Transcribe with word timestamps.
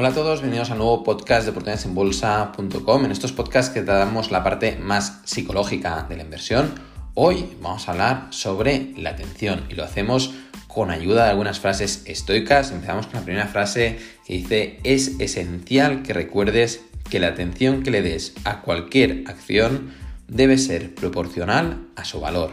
Hola 0.00 0.10
a 0.10 0.14
todos, 0.14 0.42
bienvenidos 0.42 0.70
al 0.70 0.78
nuevo 0.78 1.02
podcast 1.02 1.42
de 1.42 1.50
oportunidadesenbolsa.com. 1.50 3.04
En 3.04 3.10
estos 3.10 3.32
podcasts 3.32 3.74
que 3.74 3.82
tratamos 3.82 4.30
la 4.30 4.44
parte 4.44 4.76
más 4.76 5.22
psicológica 5.24 6.06
de 6.08 6.16
la 6.16 6.22
inversión, 6.22 6.72
hoy 7.14 7.56
vamos 7.60 7.88
a 7.88 7.90
hablar 7.90 8.28
sobre 8.30 8.92
la 8.96 9.10
atención 9.10 9.64
y 9.68 9.74
lo 9.74 9.82
hacemos 9.82 10.34
con 10.68 10.92
ayuda 10.92 11.24
de 11.24 11.30
algunas 11.30 11.58
frases 11.58 12.04
estoicas. 12.06 12.70
Empezamos 12.70 13.08
con 13.08 13.16
la 13.16 13.24
primera 13.24 13.48
frase 13.48 13.98
que 14.24 14.34
dice, 14.34 14.78
es 14.84 15.18
esencial 15.18 16.04
que 16.04 16.12
recuerdes 16.12 16.80
que 17.10 17.18
la 17.18 17.26
atención 17.26 17.82
que 17.82 17.90
le 17.90 18.02
des 18.02 18.34
a 18.44 18.60
cualquier 18.60 19.24
acción 19.26 19.94
debe 20.28 20.58
ser 20.58 20.94
proporcional 20.94 21.88
a 21.96 22.04
su 22.04 22.20
valor. 22.20 22.52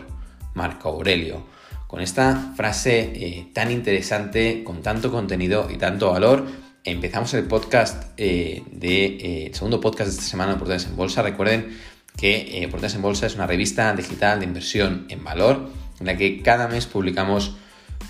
Marco 0.55 0.89
Aurelio. 0.89 1.45
Con 1.85 2.01
esta 2.01 2.53
frase 2.55 3.01
eh, 3.13 3.47
tan 3.53 3.69
interesante, 3.69 4.63
con 4.63 4.81
tanto 4.81 5.11
contenido 5.11 5.69
y 5.71 5.77
tanto 5.77 6.11
valor, 6.11 6.64
empezamos 6.85 7.33
el 7.33 7.45
podcast 7.45 8.11
eh, 8.17 8.61
de 8.71 9.05
eh, 9.05 9.45
el 9.47 9.55
segundo 9.55 9.81
podcast 9.81 10.11
de 10.11 10.17
esta 10.17 10.29
semana 10.29 10.51
de 10.51 10.55
Oportunidades 10.57 10.87
en 10.87 10.95
Bolsa. 10.95 11.23
Recuerden 11.23 11.75
que 12.15 12.63
eh, 12.63 12.69
en 12.71 13.01
Bolsa 13.01 13.25
es 13.25 13.35
una 13.35 13.47
revista 13.47 13.93
digital 13.93 14.39
de 14.39 14.45
inversión 14.45 15.07
en 15.09 15.23
valor 15.23 15.69
en 15.99 16.05
la 16.05 16.15
que 16.15 16.43
cada 16.43 16.67
mes 16.67 16.85
publicamos 16.85 17.57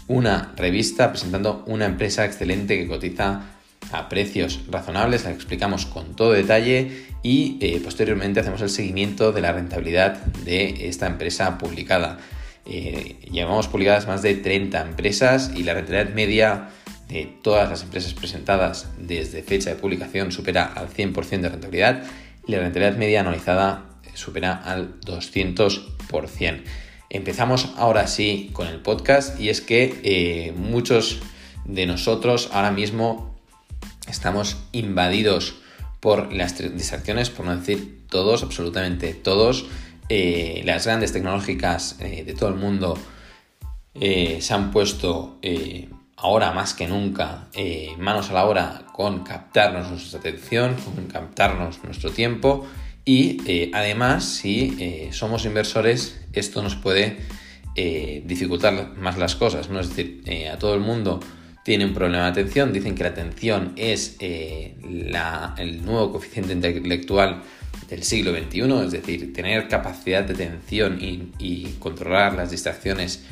una 0.07 0.53
revista 0.57 1.09
presentando 1.09 1.63
una 1.67 1.85
empresa 1.85 2.25
excelente 2.25 2.77
que 2.77 2.87
cotiza 2.87 3.43
a 3.91 4.09
precios 4.09 4.61
razonables, 4.69 5.23
la 5.23 5.31
explicamos 5.31 5.85
con 5.85 6.15
todo 6.15 6.33
detalle 6.33 7.05
y 7.23 7.79
posteriormente 7.79 8.39
hacemos 8.39 8.61
el 8.61 8.69
seguimiento 8.69 9.31
de 9.31 9.41
la 9.41 9.51
rentabilidad 9.51 10.17
de 10.43 10.87
esta 10.89 11.07
empresa 11.07 11.57
publicada. 11.57 12.17
llevamos 12.65 13.67
publicadas 13.67 14.07
más 14.07 14.21
de 14.21 14.35
30 14.35 14.81
empresas 14.81 15.51
y 15.55 15.63
la 15.63 15.75
rentabilidad 15.75 16.13
media 16.13 16.69
de 17.07 17.25
todas 17.41 17.69
las 17.69 17.83
empresas 17.83 18.13
presentadas 18.13 18.89
desde 18.97 19.43
fecha 19.43 19.69
de 19.69 19.75
publicación 19.75 20.31
supera 20.31 20.65
al 20.65 20.89
100% 20.89 21.41
de 21.41 21.49
rentabilidad 21.49 22.03
y 22.47 22.51
la 22.51 22.59
rentabilidad 22.59 22.97
media 22.97 23.21
anualizada 23.21 23.85
supera 24.15 24.53
al 24.53 24.99
200%. 25.01 26.63
Empezamos 27.09 27.69
ahora 27.77 28.07
sí 28.07 28.49
con 28.53 28.67
el 28.67 28.81
podcast 28.81 29.39
y 29.39 29.49
es 29.49 29.61
que 29.61 29.99
eh, 30.03 30.53
muchos 30.53 31.19
de 31.65 31.85
nosotros 31.85 32.49
ahora 32.51 32.71
mismo 32.71 33.35
estamos 34.07 34.57
invadidos 34.71 35.55
por 35.99 36.33
las 36.33 36.57
distracciones, 36.57 37.29
por 37.29 37.45
no 37.45 37.55
decir 37.55 38.01
todos, 38.09 38.43
absolutamente 38.43 39.13
todos. 39.13 39.65
Eh, 40.09 40.61
las 40.65 40.85
grandes 40.85 41.13
tecnológicas 41.13 41.97
eh, 41.99 42.23
de 42.23 42.33
todo 42.33 42.49
el 42.49 42.55
mundo 42.55 42.97
se 43.97 44.53
han 44.53 44.71
puesto 44.71 45.39
ahora 46.25 46.51
más 46.53 46.73
que 46.73 46.87
nunca 46.87 47.49
eh, 47.53 47.93
manos 47.99 48.31
a 48.31 48.33
la 48.33 48.45
obra 48.45 48.81
con 48.93 49.23
captarnos 49.23 49.91
nuestra 49.91 50.19
atención, 50.19 50.73
con 50.73 51.05
captarnos 51.05 51.83
nuestro 51.83 52.09
tiempo 52.09 52.65
y 53.05 53.37
eh, 53.45 53.69
además 53.75 54.25
si 54.25 54.75
eh, 54.79 55.09
somos 55.11 55.45
inversores 55.45 56.19
esto 56.33 56.63
nos 56.63 56.75
puede 56.75 57.17
dificultar 57.75 58.95
más 58.95 59.17
las 59.17 59.35
cosas, 59.35 59.69
¿no? 59.69 59.81
es 59.81 59.89
decir, 59.89 60.23
a 60.49 60.57
todo 60.57 60.75
el 60.75 60.79
mundo 60.79 61.19
tiene 61.65 61.83
un 61.83 61.93
problema 61.93 62.23
de 62.23 62.29
atención, 62.29 62.71
dicen 62.71 62.95
que 62.95 63.03
la 63.03 63.09
atención 63.09 63.73
es 63.75 64.15
el 64.21 65.83
nuevo 65.83 66.13
coeficiente 66.13 66.53
intelectual 66.53 67.43
del 67.89 68.03
siglo 68.03 68.31
XXI, 68.31 68.85
es 68.85 68.91
decir, 68.93 69.33
tener 69.33 69.67
capacidad 69.67 70.23
de 70.23 70.33
atención 70.33 70.99
y 71.01 71.75
controlar 71.79 72.33
las 72.35 72.49
distracciones 72.49 73.25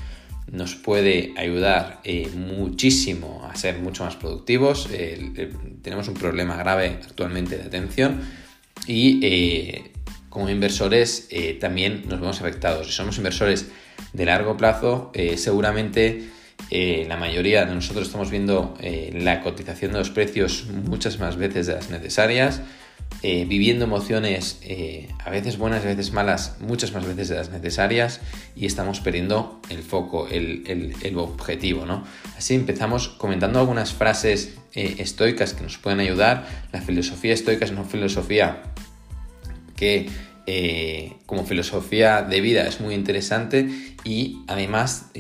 nos 0.54 0.76
puede 0.76 1.34
ayudar 1.36 2.00
eh, 2.04 2.30
muchísimo 2.36 3.44
a 3.44 3.56
ser 3.56 3.80
mucho 3.80 4.06
más 4.06 4.16
productivos. 4.16 4.88
tenemos 5.82 6.08
un 6.08 6.14
problema 6.14 6.56
grave 6.56 7.00
actualmente 7.04 7.58
de 7.58 7.64
atención 7.64 8.22
y 8.86 9.20
eh, 9.24 9.92
como 10.30 10.50
inversores 10.50 11.28
eh, 11.32 11.58
también 11.60 12.04
nos 12.08 12.22
vemos 12.22 12.40
afectados. 12.40 12.86
Si 12.86 12.94
somos 12.94 13.18
inversores 13.18 13.66
de 14.14 14.26
largo 14.26 14.56
plazo, 14.56 15.12
seguramente 15.36 16.30
la 16.72 17.18
mayoría 17.18 17.66
de 17.66 17.74
nosotros 17.74 18.08
estamos 18.08 18.30
viendo 18.30 18.78
la 19.14 19.42
cotización 19.42 19.92
de 19.94 20.00
los 20.00 20.12
precios 20.12 20.66
muchas 20.68 21.20
más 21.20 21.36
veces 21.36 21.66
de 21.66 21.74
las 21.74 21.90
necesarias. 21.90 22.62
Eh, 23.26 23.46
viviendo 23.48 23.86
emociones 23.86 24.60
eh, 24.64 25.08
a 25.24 25.30
veces 25.30 25.58
buenas, 25.58 25.86
a 25.86 25.88
veces 25.88 26.12
malas, 26.12 26.58
muchas 26.60 26.92
más 26.92 27.06
veces 27.06 27.30
de 27.30 27.36
las 27.36 27.52
necesarias 27.52 28.20
y 28.54 28.66
estamos 28.66 29.00
perdiendo 29.00 29.62
el 29.70 29.82
foco, 29.82 30.28
el, 30.28 30.94
objetivo, 31.16 31.86
¿no? 31.86 32.04
Así 32.38 32.54
empezamos 32.54 33.08
comentando 33.08 33.62
algunas 33.62 33.94
frases 33.94 34.56
eh, 34.74 34.96
estoicas 35.00 35.54
que 35.54 35.64
nos 35.64 35.78
pueden 35.78 36.02
ayudar. 36.02 36.46
La 36.74 36.82
filosofía 36.82 37.34
estoica 37.34 37.64
es 37.64 37.72
una 37.72 37.86
filosofía 37.86 38.62
que 39.78 40.10
como 41.26 41.46
filosofía 41.46 42.24
de 42.24 42.42
vida 42.42 42.68
es 42.68 42.82
muy 42.82 42.94
interesante 42.94 43.70
y 44.04 44.40
además 44.48 45.12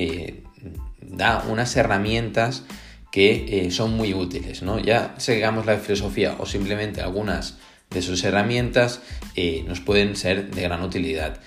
da 1.00 1.46
unas 1.48 1.74
herramientas 1.78 2.64
que 3.14 3.70
son 3.72 3.96
muy 3.96 4.14
útiles, 4.14 4.62
¿no? 4.62 4.80
Ya 4.80 5.16
sigamos 5.20 5.66
la 5.66 5.78
filosofía 5.78 6.36
o 6.38 6.46
simplemente 6.46 7.00
algunas 7.00 7.60
de 7.94 8.02
sus 8.02 8.24
herramientas 8.24 9.02
eh, 9.36 9.64
nos 9.68 9.80
pueden 9.80 10.16
ser 10.16 10.52
de 10.52 10.62
gran 10.64 10.84
utilidad. 10.84 11.40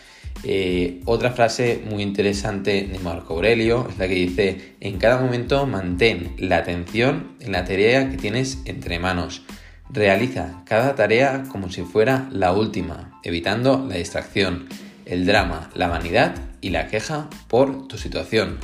Eh, 0.45 1.01
otra 1.07 1.33
frase 1.33 1.83
muy 1.91 2.03
interesante 2.03 2.87
de 2.87 2.99
Marco 2.99 3.35
Aurelio 3.35 3.89
es 3.91 3.99
la 3.99 4.07
que 4.07 4.15
dice, 4.15 4.75
en 4.81 4.99
cada 4.99 5.19
momento 5.19 5.67
mantén 5.67 6.35
la 6.39 6.59
atención 6.59 7.37
en 7.41 7.53
la 7.53 7.65
tarea 7.65 8.11
que 8.11 8.17
tienes 8.17 8.59
entre 8.65 8.99
manos. 8.99 9.43
Realiza 9.91 10.63
cada 10.67 10.95
tarea 10.95 11.45
como 11.51 11.71
si 11.71 11.83
fuera 11.83 12.29
la 12.33 12.53
última, 12.53 13.19
evitando 13.23 13.87
la 13.89 13.97
distracción, 13.97 14.69
el 15.05 15.27
drama, 15.27 15.71
la 15.75 15.89
vanidad 15.89 16.35
y 16.61 16.71
la 16.71 16.89
queja 16.89 17.29
por 17.49 17.87
tu 17.89 17.97
situación, 17.97 18.59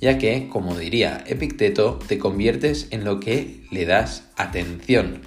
ya 0.00 0.18
que, 0.18 0.48
como 0.48 0.76
diría 0.76 1.22
Epicteto, 1.26 1.98
te 2.06 2.18
conviertes 2.18 2.88
en 2.90 3.04
lo 3.04 3.20
que 3.20 3.64
le 3.70 3.86
das 3.86 4.24
atención. 4.36 5.22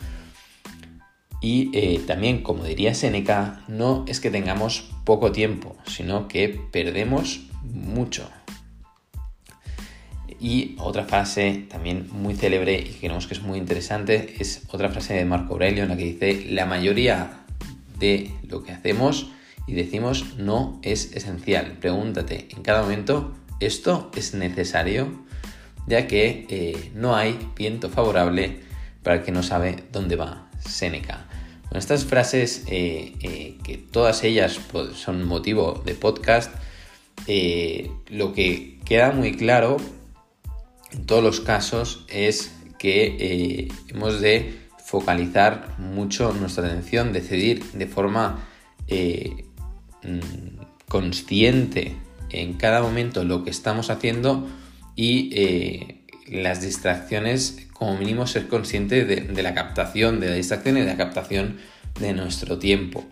Y 1.41 1.69
eh, 1.73 2.01
también, 2.05 2.41
como 2.41 2.63
diría 2.63 2.95
Seneca, 2.95 3.63
no 3.67 4.05
es 4.07 4.19
que 4.19 4.31
tengamos 4.31 4.89
poco 5.03 5.31
tiempo, 5.31 5.75
sino 5.85 6.27
que 6.27 6.49
perdemos 6.71 7.47
mucho. 7.63 8.29
Y 10.39 10.75
otra 10.79 11.05
frase 11.05 11.65
también 11.69 12.07
muy 12.11 12.35
célebre 12.35 12.79
y 12.79 12.83
que 12.83 12.99
creemos 12.99 13.27
que 13.27 13.33
es 13.33 13.41
muy 13.41 13.57
interesante 13.57 14.35
es 14.39 14.61
otra 14.69 14.89
frase 14.89 15.15
de 15.15 15.25
Marco 15.25 15.53
Aurelio 15.53 15.83
en 15.83 15.89
la 15.89 15.97
que 15.97 16.03
dice, 16.03 16.45
la 16.49 16.65
mayoría 16.65 17.45
de 17.97 18.31
lo 18.47 18.63
que 18.63 18.71
hacemos 18.71 19.31
y 19.65 19.73
decimos 19.73 20.37
no 20.37 20.79
es 20.83 21.11
esencial. 21.13 21.77
Pregúntate 21.79 22.47
en 22.55 22.61
cada 22.61 22.83
momento, 22.83 23.35
¿esto 23.59 24.11
es 24.15 24.33
necesario? 24.33 25.25
Ya 25.87 26.05
que 26.07 26.45
eh, 26.49 26.91
no 26.93 27.15
hay 27.15 27.37
viento 27.55 27.89
favorable 27.89 28.59
para 29.03 29.17
el 29.17 29.23
que 29.23 29.31
no 29.31 29.41
sabe 29.41 29.83
dónde 29.91 30.15
va. 30.15 30.49
Seneca. 30.59 31.26
Estas 31.77 32.05
frases, 32.05 32.63
eh, 32.67 33.13
eh, 33.21 33.57
que 33.63 33.77
todas 33.77 34.23
ellas 34.23 34.59
pues, 34.71 34.97
son 34.97 35.25
motivo 35.25 35.81
de 35.85 35.93
podcast, 35.93 36.51
eh, 37.27 37.91
lo 38.09 38.33
que 38.33 38.79
queda 38.85 39.11
muy 39.11 39.35
claro 39.35 39.77
en 40.91 41.05
todos 41.05 41.23
los 41.23 41.41
casos 41.41 42.05
es 42.07 42.51
que 42.79 43.69
hemos 43.89 44.21
de 44.21 44.57
focalizar 44.85 45.75
mucho 45.79 46.31
nuestra 46.33 46.67
atención, 46.67 47.11
decidir 47.11 47.63
de 47.73 47.87
forma 47.87 48.47
mm, 48.87 50.19
consciente 50.87 51.95
en 52.29 52.53
cada 52.53 52.81
momento 52.81 53.23
lo 53.23 53.43
que 53.43 53.49
estamos 53.49 53.89
haciendo 53.89 54.47
y 54.95 55.97
las 56.27 56.61
distracciones 56.61 57.66
como 57.77 57.97
mínimo 57.97 58.25
ser 58.25 58.47
consciente 58.47 59.05
de, 59.05 59.43
la 59.43 59.53
captación, 59.53 60.19
de 60.19 60.29
la 60.29 60.35
distracción 60.35 60.77
y 60.77 60.81
de 60.81 60.87
la 60.87 60.97
captación 60.97 61.57
de 61.99 62.13
nuestro 62.13 62.57
tiempo. 62.57 63.05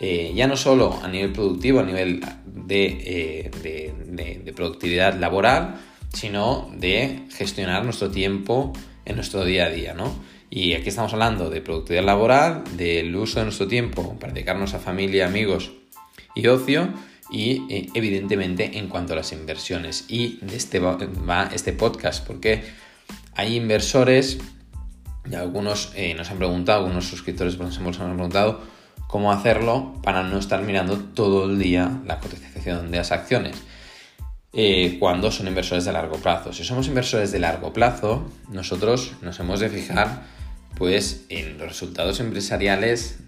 Eh, 0.00 0.32
ya 0.34 0.46
no 0.46 0.56
solo 0.56 1.00
a 1.02 1.08
nivel 1.08 1.32
productivo, 1.32 1.80
a 1.80 1.84
nivel 1.84 2.20
de, 2.46 3.50
eh, 3.54 4.52
productividad 4.54 5.18
laboral, 5.18 5.76
sino 6.12 6.70
de 6.76 7.20
gestionar 7.30 7.84
nuestro 7.84 8.10
tiempo 8.10 8.72
en 9.04 9.16
nuestro 9.16 9.44
día 9.44 9.66
a 9.66 9.70
día, 9.70 9.94
¿no? 9.94 10.14
Y 10.50 10.74
aquí 10.74 10.90
estamos 10.90 11.14
hablando 11.14 11.48
de 11.48 11.62
productividad 11.62 12.04
laboral, 12.04 12.64
del 12.76 13.16
uso 13.16 13.38
de 13.38 13.46
nuestro 13.46 13.66
tiempo 13.68 14.18
para 14.18 14.34
dedicarnos 14.34 14.74
a 14.74 14.78
familia, 14.78 15.26
amigos 15.26 15.72
y 16.34 16.46
ocio, 16.48 16.92
y 17.30 17.62
eh, 17.70 17.88
evidentemente 17.94 18.76
en 18.76 18.88
cuanto 18.88 19.14
a 19.14 19.16
las 19.16 19.32
inversiones. 19.32 20.04
Y 20.08 20.38
de 20.42 20.56
este 20.56 20.78
va 20.80 21.48
este 21.54 21.72
podcast, 21.72 22.26
porque 22.26 22.62
hay 23.34 23.56
inversores 23.56 24.38
y 25.30 25.34
algunos 25.34 25.92
eh, 25.94 26.14
nos 26.14 26.30
han 26.30 26.38
preguntado, 26.38 26.80
algunos 26.80 27.06
suscriptores 27.06 27.58
nos 27.58 27.76
hemos 27.78 27.96
preguntado 27.96 28.60
cómo 29.06 29.32
hacerlo 29.32 29.94
para 30.02 30.22
no 30.22 30.38
estar 30.38 30.62
mirando 30.62 30.98
todo 30.98 31.50
el 31.50 31.58
día 31.58 32.00
la 32.06 32.18
cotización 32.18 32.90
de 32.90 32.98
las 32.98 33.12
acciones. 33.12 33.56
Eh, 34.54 34.96
cuando 34.98 35.30
son 35.30 35.48
inversores 35.48 35.86
de 35.86 35.92
largo 35.92 36.16
plazo. 36.16 36.52
Si 36.52 36.62
somos 36.62 36.86
inversores 36.86 37.32
de 37.32 37.38
largo 37.38 37.72
plazo, 37.72 38.30
nosotros 38.50 39.12
nos 39.22 39.40
hemos 39.40 39.60
de 39.60 39.70
fijar 39.70 40.24
pues 40.76 41.24
en 41.30 41.56
los 41.56 41.68
resultados 41.68 42.20
empresariales 42.20 43.18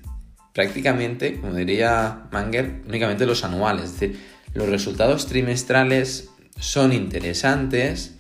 prácticamente, 0.52 1.40
como 1.40 1.54
diría 1.54 2.24
Manger, 2.30 2.82
únicamente 2.86 3.24
los 3.24 3.42
anuales. 3.42 3.86
Es 3.86 4.00
decir, 4.00 4.20
los 4.52 4.68
resultados 4.68 5.26
trimestrales 5.26 6.28
son 6.58 6.92
interesantes, 6.92 8.13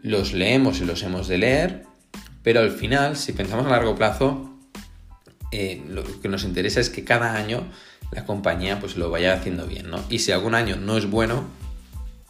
los 0.00 0.32
leemos 0.32 0.80
y 0.80 0.84
los 0.84 1.02
hemos 1.02 1.28
de 1.28 1.38
leer, 1.38 1.82
pero 2.42 2.60
al 2.60 2.70
final, 2.70 3.16
si 3.16 3.32
pensamos 3.32 3.66
a 3.66 3.70
largo 3.70 3.94
plazo, 3.96 4.56
eh, 5.52 5.82
lo 5.88 6.04
que 6.20 6.28
nos 6.28 6.44
interesa 6.44 6.80
es 6.80 6.90
que 6.90 7.04
cada 7.04 7.34
año 7.34 7.66
la 8.12 8.24
compañía 8.24 8.78
pues 8.78 8.96
lo 8.96 9.10
vaya 9.10 9.34
haciendo 9.34 9.66
bien, 9.66 9.90
¿no? 9.90 10.02
Y 10.08 10.20
si 10.20 10.32
algún 10.32 10.54
año 10.54 10.76
no 10.76 10.96
es 10.96 11.10
bueno, 11.10 11.44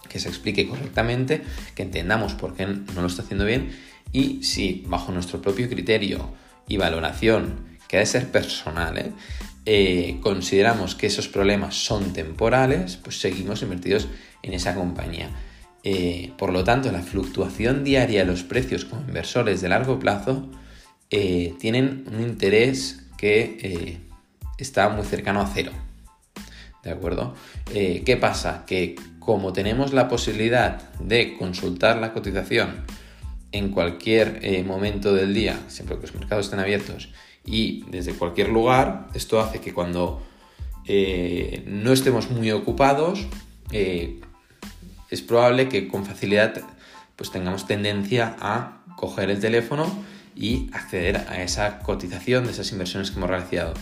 que 0.08 0.18
se 0.18 0.28
explique 0.28 0.68
correctamente, 0.68 1.42
que 1.74 1.82
entendamos 1.82 2.34
por 2.34 2.54
qué 2.54 2.66
no 2.66 3.02
lo 3.02 3.06
está 3.06 3.22
haciendo 3.22 3.44
bien 3.44 3.76
y 4.12 4.42
si 4.42 4.84
bajo 4.86 5.12
nuestro 5.12 5.42
propio 5.42 5.68
criterio 5.68 6.30
y 6.68 6.76
valoración, 6.76 7.66
que 7.88 7.96
ha 7.96 8.00
de 8.00 8.06
ser 8.06 8.30
personal, 8.30 8.98
¿eh? 8.98 9.12
Eh, 9.68 10.18
consideramos 10.22 10.94
que 10.94 11.08
esos 11.08 11.26
problemas 11.26 11.74
son 11.74 12.12
temporales, 12.12 12.96
pues 12.96 13.20
seguimos 13.20 13.62
invertidos 13.62 14.06
en 14.42 14.54
esa 14.54 14.74
compañía. 14.74 15.30
Eh, 15.88 16.32
por 16.36 16.52
lo 16.52 16.64
tanto, 16.64 16.90
la 16.90 17.02
fluctuación 17.02 17.84
diaria 17.84 18.20
de 18.20 18.26
los 18.26 18.42
precios 18.42 18.84
como 18.84 19.02
inversores 19.02 19.60
de 19.60 19.68
largo 19.68 19.98
plazo 20.00 20.50
tienen 21.08 22.04
un 22.12 22.20
interés 22.20 23.06
que 23.16 24.00
está 24.58 24.88
muy 24.88 25.06
cercano 25.06 25.40
a 25.40 25.46
cero. 25.46 25.70
¿De 26.82 26.90
acuerdo? 26.90 27.36
¿Qué 27.72 28.18
pasa? 28.20 28.64
Que 28.66 28.96
como 29.20 29.52
tenemos 29.52 29.92
la 29.92 30.08
posibilidad 30.08 30.90
de 31.00 31.36
consultar 31.36 31.98
la 31.98 32.12
cotización 32.12 32.84
en 33.50 33.70
cualquier 33.70 34.38
eh, 34.42 34.62
momento 34.62 35.14
del 35.14 35.34
día, 35.34 35.58
siempre 35.68 35.96
que 35.96 36.02
los 36.02 36.14
mercados 36.14 36.46
estén 36.46 36.60
abiertos 36.60 37.10
y 37.44 37.84
desde 37.90 38.14
cualquier 38.14 38.50
lugar, 38.50 39.08
esto 39.14 39.40
hace 39.40 39.60
que 39.60 39.72
cuando 39.72 40.22
eh, 40.86 41.64
no 41.66 41.92
estemos 41.92 42.30
muy 42.30 42.50
ocupados, 42.50 43.26
eh, 43.72 44.20
es 45.16 45.22
probable 45.22 45.68
que 45.68 45.88
con 45.88 46.06
facilidad 46.06 46.62
pues 47.16 47.30
tengamos 47.30 47.66
tendencia 47.66 48.36
a 48.40 48.82
coger 48.96 49.30
el 49.30 49.40
teléfono 49.40 49.86
y 50.34 50.70
acceder 50.72 51.16
a 51.28 51.42
esa 51.42 51.80
cotización 51.80 52.44
de 52.44 52.52
esas 52.52 52.70
inversiones 52.72 53.10
que 53.10 53.16
hemos 53.16 53.30
realizado 53.30 53.74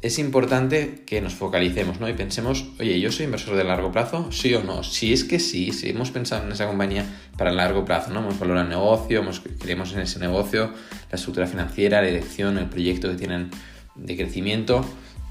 es 0.00 0.20
importante 0.20 1.02
que 1.06 1.20
nos 1.20 1.34
focalicemos 1.34 1.98
¿no? 1.98 2.08
y 2.08 2.12
pensemos, 2.12 2.66
oye, 2.78 3.00
¿yo 3.00 3.10
soy 3.10 3.24
inversor 3.24 3.56
de 3.56 3.64
largo 3.64 3.90
plazo? 3.90 4.30
¿Sí 4.30 4.54
o 4.54 4.62
no? 4.62 4.84
Si 4.84 5.12
es 5.12 5.24
que 5.24 5.40
sí, 5.40 5.72
si 5.72 5.90
hemos 5.90 6.12
pensado 6.12 6.46
en 6.46 6.52
esa 6.52 6.68
compañía 6.68 7.04
para 7.36 7.50
el 7.50 7.56
largo 7.56 7.84
plazo, 7.84 8.12
¿no? 8.12 8.20
hemos 8.20 8.38
valorado 8.38 8.64
el 8.64 8.70
negocio, 8.70 9.20
hemos, 9.20 9.42
creemos 9.58 9.92
en 9.94 10.00
ese 10.00 10.20
negocio, 10.20 10.72
la 11.10 11.16
estructura 11.16 11.48
financiera, 11.48 12.00
la 12.00 12.06
dirección, 12.08 12.58
el 12.58 12.66
proyecto 12.66 13.08
que 13.10 13.16
tienen 13.16 13.50
de 13.96 14.16
crecimiento, 14.16 14.84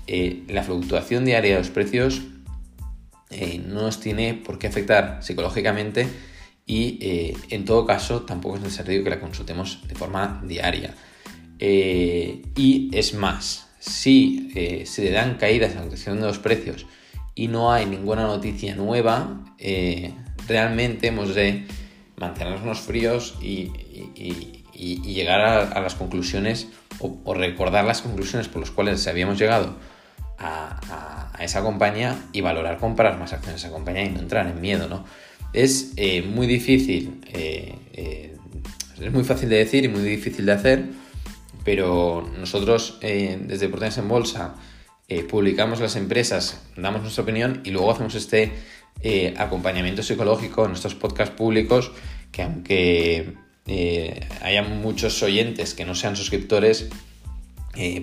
eh, 0.06 0.44
la 0.50 0.64
fluctuación 0.64 1.24
diaria 1.24 1.54
de 1.54 1.60
los 1.60 1.70
precios 1.70 2.22
eh, 3.30 3.62
no 3.66 3.82
nos 3.82 4.00
tiene 4.00 4.34
por 4.34 4.60
qué 4.60 4.68
afectar 4.68 5.20
psicológicamente 5.22 6.08
y 6.66 7.00
eh, 7.02 7.38
en 7.50 7.66
todo 7.66 7.86
caso 7.86 8.22
tampoco 8.24 8.58
es 8.58 8.62
necesario 8.62 9.04
que 9.04 9.10
la 9.10 9.20
consultemos 9.20 9.88
de 9.88 9.96
forma 9.96 10.42
diaria. 10.46 10.94
y 11.60 12.90
es 12.94 13.14
más, 13.14 13.68
si 13.80 14.52
eh, 14.56 14.86
se 14.86 15.04
le 15.04 15.12
dan 15.12 15.36
caídas 15.36 15.72
en 15.72 15.82
la 15.82 15.88
cuestión 15.88 16.20
de 16.20 16.28
los 16.28 16.40
precios 16.40 16.86
y 17.36 17.48
no 17.48 17.72
hay 17.72 17.86
ninguna 17.86 18.24
noticia 18.24 18.76
nueva, 18.76 19.46
eh, 19.60 20.14
realmente 20.48 21.08
hemos 21.08 21.36
de 21.36 21.66
mantenernos 22.18 22.80
fríos 22.80 23.36
y, 23.42 23.72
llegar 24.74 25.42
a, 25.42 25.82
las 25.82 25.96
conclusiones 25.96 26.68
o, 27.00 27.34
recordar 27.34 27.86
las 27.86 28.02
conclusiones 28.02 28.48
por 28.48 28.62
las 28.62 28.70
cuales 28.70 29.08
habíamos 29.08 29.40
llegado 29.40 29.76
a, 30.40 31.32
esa 31.40 31.62
compañía 31.62 32.18
y 32.34 32.42
valorar 32.42 32.78
comprar 32.78 33.20
más 33.20 33.32
acciones 33.32 33.62
de 33.62 33.68
esa 33.68 33.76
compañía 33.76 34.04
y 34.04 34.10
no 34.10 34.20
entrar 34.20 34.48
en 34.48 34.60
miedo, 34.60 34.88
¿no? 34.88 35.06
Es 35.54 35.94
eh, 35.96 36.24
muy 36.24 36.48
difícil, 36.48 37.22
es 39.02 39.14
muy 39.14 39.24
fácil 39.24 39.50
de 39.50 39.58
decir 39.58 39.86
y 39.86 39.88
muy 39.88 40.02
difícil 40.02 40.46
de 40.46 40.52
hacer, 40.52 40.86
pero 41.64 42.26
nosotros 42.40 42.98
eh, 43.02 43.38
desde 43.42 43.66
Oportunidades 43.68 43.98
en 43.98 44.08
Bolsa 44.08 44.56
eh, 45.08 45.24
publicamos 45.24 45.80
las 45.80 45.96
empresas, 45.96 46.62
damos 46.76 47.02
nuestra 47.02 47.24
opinión 47.24 47.62
y 47.64 47.72
luego 47.72 47.92
hacemos 47.92 48.16
este 48.16 48.54
eh, 49.02 49.34
acompañamiento 49.38 50.02
psicológico 50.02 50.66
en 50.66 50.72
estos 50.72 50.96
podcasts 50.96 51.36
públicos 51.36 51.92
que 52.32 52.42
aunque 52.44 53.34
haya 54.42 54.64
muchos 54.64 55.22
oyentes 55.24 55.74
que 55.74 55.84
no 55.84 55.94
sean 55.94 56.16
suscriptores, 56.16 56.88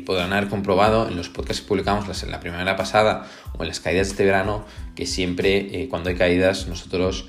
podrán 0.05 0.33
haber 0.33 0.49
comprobado 0.49 1.09
en 1.09 1.17
los 1.17 1.29
podcasts 1.29 1.63
que 1.63 1.69
publicamos 1.69 2.23
en 2.23 2.31
la 2.31 2.41
primavera 2.41 2.77
pasada 2.77 3.27
o 3.59 3.63
en 3.63 3.69
las 3.69 3.81
caídas 3.81 4.09
de 4.09 4.13
este 4.13 4.25
verano 4.25 4.65
que 4.95 5.07
siempre 5.07 5.89
cuando 5.91 6.11
hay 6.11 6.17
caídas 6.17 6.69
nosotros 6.69 7.27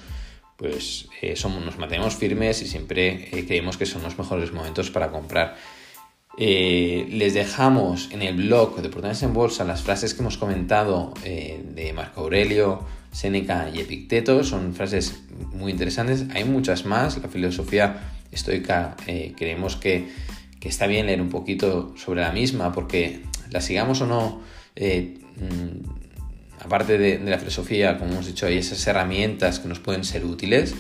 pues 0.57 1.07
somos, 1.35 1.65
nos 1.65 1.77
mantenemos 1.77 2.15
firmes 2.15 2.61
y 2.61 2.67
siempre 2.67 3.29
creemos 3.47 3.77
que 3.77 3.85
son 3.85 4.03
los 4.03 4.17
mejores 4.17 4.53
momentos 4.53 4.89
para 4.89 5.11
comprar. 5.11 5.55
Eh, 6.37 7.07
les 7.11 7.33
dejamos 7.33 8.09
en 8.11 8.21
el 8.21 8.35
blog 8.35 8.75
de 8.75 8.87
Oportunidades 8.87 9.23
en 9.23 9.33
Bolsa 9.33 9.63
las 9.63 9.83
frases 9.83 10.13
que 10.13 10.21
hemos 10.21 10.37
comentado 10.37 11.13
eh, 11.23 11.61
de 11.73 11.93
Marco 11.93 12.21
Aurelio, 12.21 12.83
Séneca 13.11 13.69
y 13.73 13.79
Epicteto. 13.79 14.43
Son 14.43 14.73
frases 14.73 15.23
muy 15.53 15.71
interesantes. 15.71 16.25
Hay 16.33 16.43
muchas 16.43 16.85
más. 16.85 17.17
La 17.21 17.29
filosofía 17.29 18.11
estoica 18.31 18.97
eh, 19.07 19.33
creemos 19.37 19.77
que, 19.77 20.09
está 20.67 20.87
bien 20.87 21.05
leer 21.05 21.21
un 21.21 21.29
poquito 21.29 21.93
sobre 21.97 22.21
la 22.21 22.31
misma 22.31 22.71
porque 22.71 23.21
la 23.51 23.61
sigamos 23.61 24.01
o 24.01 24.07
no. 24.07 24.41
Mm, 24.75 26.63
aparte 26.63 26.97
de, 26.97 27.19
la 27.19 27.37
filosofía, 27.37 27.97
como 27.97 28.13
hemos 28.13 28.27
dicho, 28.27 28.45
hay 28.45 28.57
esas 28.57 28.85
herramientas 28.87 29.59
que 29.59 29.67
nos 29.67 29.79
pueden 29.79 30.03
ser 30.03 30.25
útiles 30.25 30.75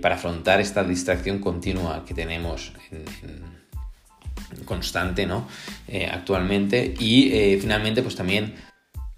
para 0.00 0.14
afrontar 0.14 0.60
esta 0.60 0.84
distracción 0.84 1.40
continua 1.40 2.04
que 2.06 2.14
tenemos 2.14 2.72
en 2.92 4.64
constante 4.64 5.26
¿no? 5.26 5.48
Eh, 5.86 6.08
actualmente 6.10 6.94
y 6.98 7.32
eh, 7.32 7.58
finalmente 7.60 8.02
pues 8.02 8.16
también 8.16 8.54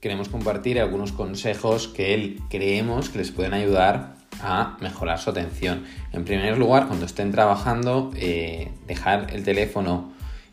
queremos 0.00 0.28
compartir 0.28 0.80
algunos 0.80 1.12
consejos 1.12 1.88
que 1.88 2.38
creemos 2.48 3.10
que 3.10 3.18
les 3.18 3.30
pueden 3.30 3.54
ayudar 3.54 4.14
a 4.42 4.76
mejorar 4.80 5.18
su 5.18 5.30
atención. 5.30 5.84
En 6.12 6.24
primer 6.24 6.58
lugar, 6.58 6.86
cuando 6.86 7.06
estén 7.06 7.32
trabajando, 7.32 8.10
eh, 8.16 8.70
dejar 8.86 9.32
el 9.34 9.44
teléfono 9.44 10.12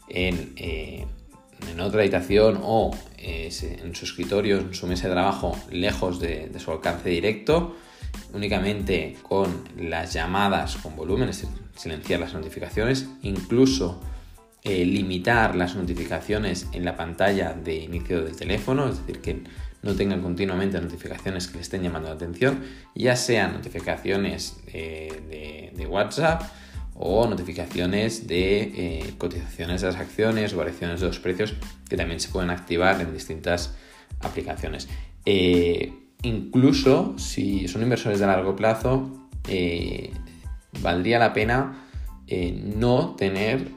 en, 0.09 0.53
en, 0.57 1.07
otra 1.79 2.01
habitación 2.01 2.59
o 2.63 2.91
en 3.17 3.95
su 3.95 4.05
escritorio, 4.05 4.57
en 4.59 4.73
su 4.73 4.87
mesa 4.87 5.07
de 5.07 5.13
trabajo, 5.13 5.55
lejos 5.69 6.19
de, 6.19 6.49
de, 6.49 6.59
su 6.59 6.71
alcance 6.71 7.09
directo, 7.09 7.75
únicamente 8.33 9.15
con 9.21 9.63
las 9.77 10.13
llamadas 10.13 10.77
con 10.77 10.95
volumen, 10.95 11.29
es 11.29 11.41
decir, 11.41 11.55
silenciar 11.75 12.19
las 12.19 12.33
notificaciones, 12.33 13.07
incluso 13.21 14.01
eh, 14.63 14.83
limitar 14.83 15.55
las 15.55 15.75
notificaciones 15.75 16.67
en 16.73 16.83
la 16.83 16.97
pantalla 16.97 17.53
de 17.53 17.75
inicio 17.75 18.21
del 18.21 18.35
teléfono, 18.35 18.89
es 18.89 18.97
decir, 18.97 19.21
que 19.21 19.43
no 19.81 19.95
tengan 19.95 20.21
continuamente 20.21 20.79
notificaciones 20.79 21.47
que 21.47 21.55
le 21.55 21.61
estén 21.61 21.83
llamando 21.83 22.09
la 22.09 22.15
atención, 22.15 22.63
ya 22.95 23.15
sean 23.15 23.53
notificaciones 23.53 24.57
eh, 24.73 25.71
de, 25.75 25.87
WhatsApp 25.87 26.41
o 26.95 27.27
notificaciones 27.27 28.27
de 28.27 28.59
eh, 28.59 29.13
cotizaciones 29.17 29.81
de 29.81 29.87
las 29.87 29.95
acciones 29.95 30.53
o 30.53 30.57
variaciones 30.57 30.99
de 30.99 31.07
los 31.07 31.19
precios 31.19 31.53
que 31.87 31.95
también 31.95 32.19
se 32.19 32.27
pueden 32.29 32.49
activar 32.49 32.99
en 32.99 33.13
distintas 33.13 33.73
aplicaciones. 34.19 34.89
incluso 36.23 37.17
si 37.17 37.69
son 37.69 37.83
inversores 37.83 38.19
de 38.19 38.27
largo 38.27 38.55
plazo, 38.55 39.29
valdría 40.81 41.19
la 41.19 41.33
pena 41.33 41.87
no 42.75 43.15
tener 43.15 43.71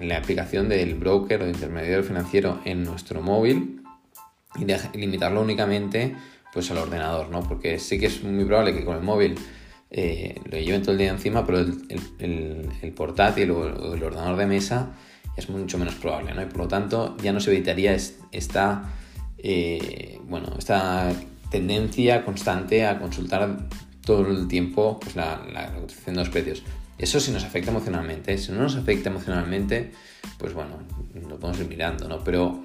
la 0.00 0.16
aplicación 0.16 0.70
del 0.70 0.94
broker 0.94 1.42
o 1.42 1.48
intermediario 1.48 2.04
financiero 2.04 2.60
en 2.64 2.84
nuestro 2.84 3.20
móvil 3.20 3.83
y, 4.58 4.98
limitarlo 4.98 5.40
únicamente 5.40 6.14
pues 6.52 6.70
al 6.70 6.78
ordenador, 6.78 7.30
¿no? 7.30 7.42
Porque 7.42 7.78
sí 7.78 7.98
que 7.98 8.06
es 8.06 8.22
muy 8.22 8.44
probable 8.44 8.74
que 8.74 8.84
con 8.84 8.96
el 8.96 9.02
móvil 9.02 9.34
eh, 9.90 10.40
lo 10.44 10.58
lleven 10.58 10.82
todo 10.82 10.92
el 10.92 10.98
día 10.98 11.10
encima, 11.10 11.44
pero 11.44 11.58
el, 11.58 12.92
portátil 12.96 13.50
o 13.50 13.94
el 13.94 14.02
ordenador 14.02 14.36
de 14.36 14.46
mesa 14.46 14.90
es 15.36 15.48
mucho 15.50 15.78
menos 15.78 15.94
probable, 15.96 16.32
¿no? 16.34 16.42
Y 16.42 16.46
por 16.46 16.58
lo 16.58 16.68
tanto 16.68 17.16
ya 17.22 17.32
no 17.32 17.40
se 17.40 17.52
evitaría 17.52 17.96
esta, 18.30 18.92
eh, 19.38 20.20
bueno, 20.28 20.54
esta 20.58 21.12
tendencia 21.50 22.24
constante 22.24 22.86
a 22.86 22.98
consultar 22.98 23.68
todo 24.04 24.28
el 24.28 24.48
tiempo 24.48 24.98
pues, 25.00 25.16
la, 25.16 25.42
la 25.52 25.70
de 25.70 26.12
los 26.14 26.28
precios. 26.28 26.62
Eso 26.98 27.18
sí 27.18 27.32
nos 27.32 27.44
afecta 27.44 27.70
emocionalmente. 27.70 28.38
Si 28.38 28.52
no 28.52 28.60
nos 28.60 28.76
afecta 28.76 29.10
emocionalmente, 29.10 29.92
pues 30.38 30.54
bueno, 30.54 30.78
lo 31.28 31.38
podemos 31.40 31.60
ir 31.60 31.68
mirando, 31.68 32.08
¿no? 32.08 32.22
Pero 32.22 32.63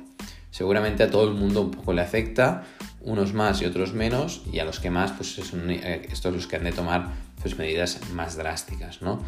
seguramente 0.51 1.03
a 1.03 1.10
todo 1.10 1.27
el 1.27 1.36
mundo 1.36 1.62
un 1.62 1.72
poco 1.72 1.94
le 1.94 2.01
afecta 2.01 2.63
unos 3.01 3.34
más 3.34 3.62
y 3.62 3.65
otros 3.65 3.94
menos, 3.94 4.44
y 4.51 4.60
a 4.60 4.65
los 4.65 4.79
que 4.79 4.89
más, 4.89 5.12
pues 5.12 5.29
son 5.29 5.70
eh, 5.72 6.08
estos 6.12 6.34
los 6.34 6.48
que 6.48 6.58
han 6.58 6.63
de 6.63 6.72
tomar 6.72 7.10
pues, 7.41 7.58
medidas 7.58 8.00
más 8.13 8.36
drásticas, 8.36 9.01
¿no? 9.01 9.24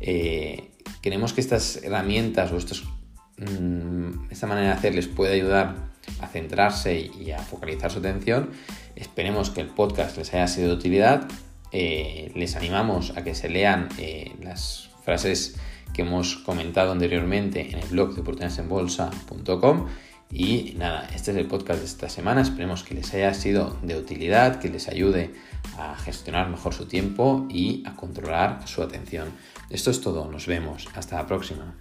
Eh, 0.00 0.70
queremos 1.00 1.32
que 1.32 1.40
estas 1.40 1.82
herramientas 1.82 2.50
o 2.50 2.56
estos, 2.56 2.84
mm, 3.38 4.30
esta 4.30 4.46
manera 4.46 4.68
de 4.68 4.72
hacer 4.74 4.94
les 4.94 5.06
pueda 5.06 5.32
ayudar 5.32 5.92
a 6.20 6.26
centrarse 6.26 6.98
y 6.98 7.30
a 7.30 7.38
focalizar 7.38 7.92
su 7.92 8.00
atención. 8.00 8.50
Esperemos 8.96 9.50
que 9.50 9.60
el 9.60 9.68
podcast 9.68 10.18
les 10.18 10.34
haya 10.34 10.48
sido 10.48 10.68
de 10.68 10.74
utilidad. 10.74 11.28
Eh, 11.70 12.32
les 12.34 12.56
animamos 12.56 13.16
a 13.16 13.22
que 13.22 13.34
se 13.34 13.48
lean 13.48 13.88
las 14.42 14.90
frases 15.04 15.56
que 15.94 16.02
hemos 16.02 16.36
comentado 16.36 16.90
anteriormente 16.90 17.70
en 17.70 17.78
el 17.78 17.88
blog 17.88 18.14
de 18.14 18.20
oportunidadesenbolsa.com 18.22 19.86
y 20.32 20.74
nada, 20.78 21.06
este 21.14 21.30
es 21.30 21.36
el 21.36 21.46
podcast 21.46 21.80
de 21.80 21.84
esta 21.84 22.08
semana. 22.08 22.40
Esperemos 22.40 22.84
que 22.84 22.94
les 22.94 23.12
haya 23.12 23.34
sido 23.34 23.76
de 23.82 23.98
utilidad, 23.98 24.60
que 24.60 24.70
les 24.70 24.88
ayude 24.88 25.34
a 25.76 25.94
gestionar 25.96 26.48
mejor 26.48 26.72
su 26.72 26.86
tiempo 26.86 27.46
y 27.50 27.82
a 27.86 27.94
controlar 27.94 28.66
su 28.66 28.82
atención. 28.82 29.28
Esto 29.68 29.90
es 29.90 30.00
todo, 30.00 30.30
nos 30.30 30.46
vemos. 30.46 30.88
Hasta 30.94 31.16
la 31.16 31.26
próxima. 31.26 31.74